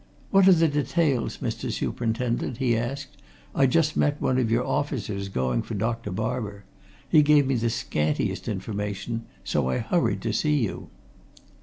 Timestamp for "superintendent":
1.71-2.57